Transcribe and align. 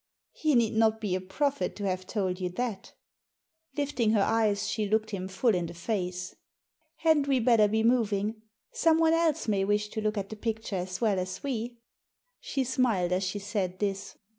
"He 0.43 0.55
need 0.55 0.73
not 0.73 0.99
be 0.99 1.13
a 1.13 1.21
prophet 1.21 1.75
to 1.75 1.83
have 1.87 2.07
told 2.07 2.39
you 2.39 2.49
that" 2.53 2.93
Lifting 3.77 4.13
her 4.13 4.23
eyes 4.23 4.67
she 4.67 4.89
looked 4.89 5.11
him 5.11 5.27
full 5.27 5.53
in 5.53 5.67
the 5.67 5.75
face." 5.75 6.33
Hadn't 7.03 7.27
we 7.27 7.39
better 7.39 7.67
be 7.67 7.83
moving? 7.83 8.41
Someone 8.71 9.13
else 9.13 9.47
may 9.47 9.63
wish 9.63 9.89
to 9.89 10.01
look 10.01 10.17
at 10.17 10.29
the 10.29 10.35
picture 10.35 10.77
as 10.77 11.01
well 11.01 11.19
as 11.19 11.43
we." 11.43 11.77
She 12.39 12.63
smiled 12.63 13.11
as 13.11 13.23
she 13.23 13.37
said 13.37 13.77
this. 13.77 14.17